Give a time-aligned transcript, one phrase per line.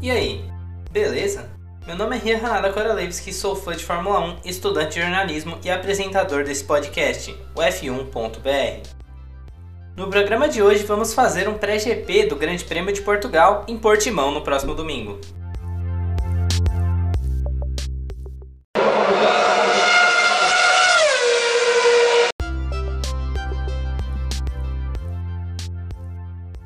[0.00, 0.44] E aí,
[0.92, 1.50] beleza?
[1.84, 5.68] Meu nome é Ria Hanada Koralevski, sou fã de Fórmula 1, estudante de jornalismo e
[5.68, 8.88] apresentador desse podcast, o F1.br.
[9.96, 14.30] No programa de hoje vamos fazer um pré-GP do Grande Prêmio de Portugal em Portimão
[14.30, 15.18] no próximo domingo.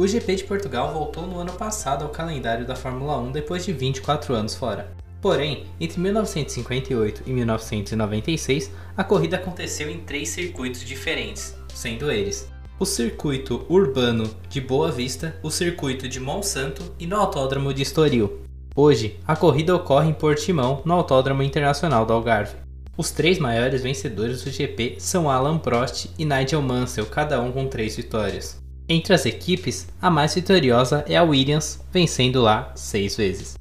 [0.02, 3.72] O GP de Portugal voltou no ano passado ao calendário da Fórmula 1 depois de
[3.72, 4.92] 24 anos fora.
[5.20, 12.84] Porém, entre 1958 e 1996, a corrida aconteceu em três circuitos diferentes, sendo eles o
[12.84, 18.40] circuito urbano de Boa Vista, o circuito de Monsanto e no Autódromo de Estoril.
[18.74, 22.56] Hoje, a corrida ocorre em Portimão, no Autódromo Internacional do Algarve.
[22.96, 27.68] Os três maiores vencedores do GP são Alan Prost e Nigel Mansell, cada um com
[27.68, 28.60] três vitórias.
[28.94, 33.54] Entre as equipes, a mais vitoriosa é a Williams, vencendo lá seis vezes.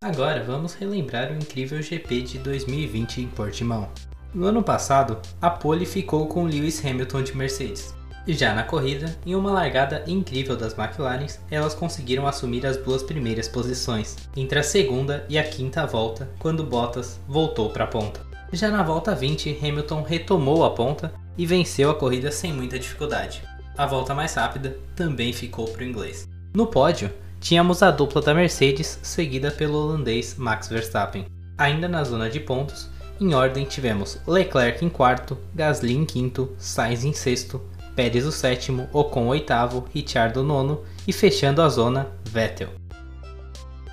[0.00, 3.88] Agora vamos relembrar o incrível GP de 2020 em Portimão.
[4.32, 7.92] No ano passado, a pole ficou com Lewis Hamilton de Mercedes.
[8.28, 13.48] Já na corrida, em uma largada incrível das McLarens, elas conseguiram assumir as duas primeiras
[13.48, 18.24] posições, entre a segunda e a quinta volta, quando Bottas voltou para a ponta.
[18.52, 23.42] Já na volta 20, Hamilton retomou a ponta e venceu a corrida sem muita dificuldade.
[23.78, 26.28] A volta mais rápida também ficou para o inglês.
[26.52, 31.26] No pódio, tínhamos a dupla da Mercedes, seguida pelo holandês Max Verstappen.
[31.56, 37.04] Ainda na zona de pontos, em ordem tivemos Leclerc em quarto, Gasly em quinto, Sainz
[37.04, 37.60] em sexto,
[37.94, 42.70] Pérez o sétimo, Ocon o oitavo, Ricciardo o nono e fechando a zona, Vettel.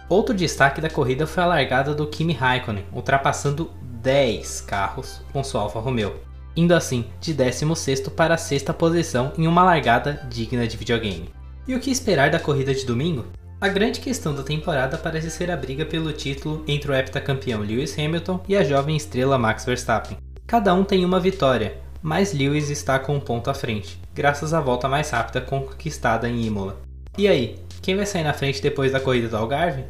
[0.09, 3.69] Outro destaque da corrida foi a largada do Kimi Raikkonen, ultrapassando
[4.01, 6.19] 10 carros com sua Alfa Romeo,
[6.55, 11.29] indo assim de 16 para a sexta posição em uma largada digna de videogame.
[11.67, 13.25] E o que esperar da corrida de domingo?
[13.59, 17.97] A grande questão da temporada parece ser a briga pelo título entre o heptacampeão Lewis
[17.97, 20.17] Hamilton e a jovem estrela Max Verstappen.
[20.45, 24.61] Cada um tem uma vitória, mas Lewis está com um ponto à frente, graças à
[24.61, 26.79] volta mais rápida conquistada em Imola.
[27.17, 29.85] E aí, quem vai sair na frente depois da corrida do Algarve?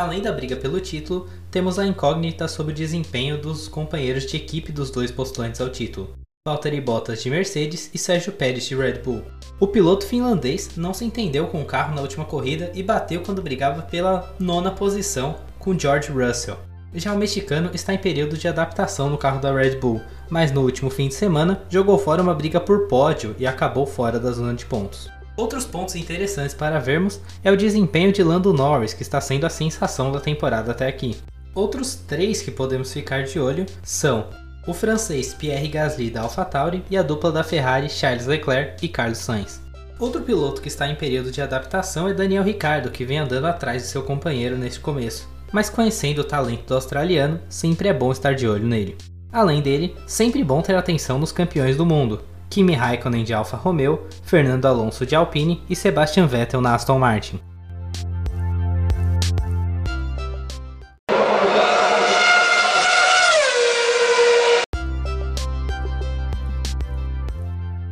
[0.00, 4.72] Além da briga pelo título, temos a incógnita sobre o desempenho dos companheiros de equipe
[4.72, 6.14] dos dois postulantes ao título,
[6.48, 9.22] Valtteri Bottas de Mercedes e Sérgio Pérez de Red Bull.
[9.60, 13.42] O piloto finlandês não se entendeu com o carro na última corrida e bateu quando
[13.42, 16.56] brigava pela nona posição com George Russell.
[16.94, 20.00] Já o mexicano está em período de adaptação no carro da Red Bull,
[20.30, 24.18] mas no último fim de semana jogou fora uma briga por pódio e acabou fora
[24.18, 25.10] da zona de pontos.
[25.40, 29.48] Outros pontos interessantes para vermos é o desempenho de Lando Norris, que está sendo a
[29.48, 31.16] sensação da temporada até aqui.
[31.54, 34.28] Outros três que podemos ficar de olho são
[34.66, 39.16] o francês Pierre Gasly da AlphaTauri e a dupla da Ferrari Charles Leclerc e Carlos
[39.16, 39.62] Sainz.
[39.98, 43.80] Outro piloto que está em período de adaptação é Daniel Ricciardo, que vem andando atrás
[43.80, 48.34] de seu companheiro neste começo mas conhecendo o talento do australiano, sempre é bom estar
[48.34, 48.96] de olho nele.
[49.32, 54.06] Além dele, sempre bom ter atenção nos campeões do mundo, Kimi Raikkonen de Alfa Romeo,
[54.24, 57.40] Fernando Alonso de Alpine e Sebastian Vettel na Aston Martin.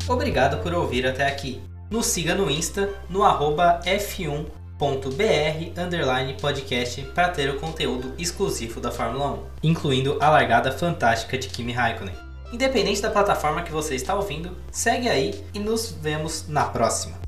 [0.08, 1.60] Obrigado por ouvir até aqui.
[1.88, 4.46] Nos siga no Insta no F1
[4.78, 11.48] br podcast para ter o conteúdo exclusivo da Fórmula 1, incluindo a largada fantástica de
[11.48, 12.27] Kimi Raikkonen.
[12.50, 17.27] Independente da plataforma que você está ouvindo, segue aí e nos vemos na próxima.